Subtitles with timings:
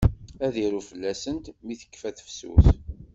[0.45, 2.67] Ad iru fell-asent mi tekfa tefsut.